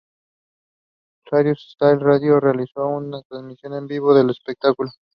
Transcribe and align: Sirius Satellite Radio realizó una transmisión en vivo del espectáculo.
Sirius 1.29 1.75
Satellite 1.77 2.03
Radio 2.03 2.39
realizó 2.39 2.87
una 2.87 3.21
transmisión 3.21 3.75
en 3.75 3.85
vivo 3.85 4.15
del 4.15 4.31
espectáculo. 4.31 4.89